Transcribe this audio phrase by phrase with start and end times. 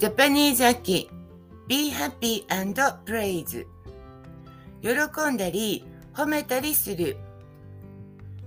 [0.00, 1.10] ジャパニーズ秋
[1.68, 3.66] Be happy and praise
[4.80, 5.84] 喜んだり
[6.14, 7.18] 褒めたりする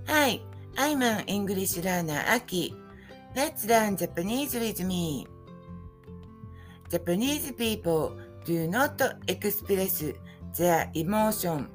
[0.08, 0.40] Hi,
[0.74, 2.74] I'm an English learner Aki
[3.36, 5.28] Let's learn Japanese with me
[6.90, 10.12] Japanese people do not express
[10.58, 11.68] their emotion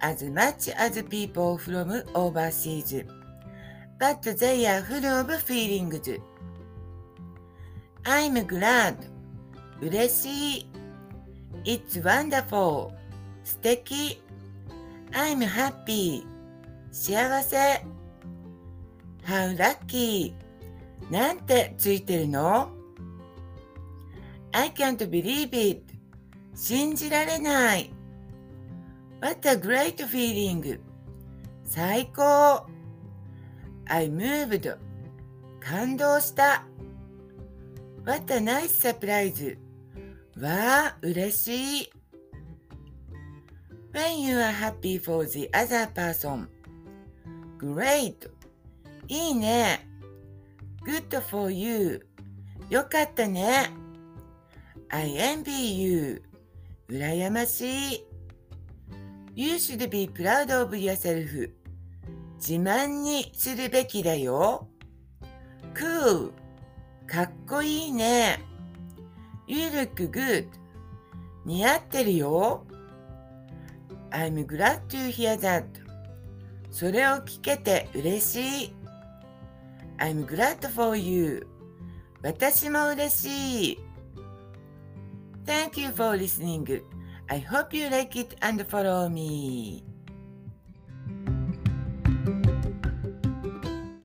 [0.00, 3.02] as much as people from overseas
[3.98, 6.10] but they are full of feelings
[8.04, 9.13] I'm glad
[9.84, 10.66] 嬉しい
[11.64, 12.90] It's wonderful
[13.44, 14.22] 素敵
[15.12, 16.24] I'm happy
[16.90, 17.84] 幸せ
[19.26, 20.34] How lucky
[21.10, 22.70] なんてついてるの
[24.52, 25.82] ?I can't believe it
[26.54, 27.90] 信じられない
[29.20, 30.80] What a great feeling
[31.64, 32.66] 最高
[33.86, 34.78] I moved
[35.60, 36.64] 感動した
[38.06, 39.58] What a nice surprise
[40.40, 41.92] わあ、嬉しい
[43.92, 46.48] When you are happy for the other person
[47.58, 48.28] Great
[49.06, 49.88] いいね
[50.84, 52.04] Good for you
[52.68, 53.70] よかったね
[54.88, 56.22] I envy you
[56.88, 58.04] 羨ましい
[59.36, 61.50] You should be proud of yourself
[62.36, 64.68] 自慢にするべきだよ
[65.74, 66.32] Cool
[67.06, 68.53] かっこいいね
[69.46, 70.48] You look good
[71.44, 72.64] 似合ってるよ
[74.10, 75.64] I'm glad to hear that
[76.70, 78.72] それを聞けて嬉しい
[79.98, 81.46] I'm glad for you
[82.22, 83.78] 私も嬉しい
[85.44, 86.82] Thank you for listening
[87.28, 89.84] I hope you like it and follow me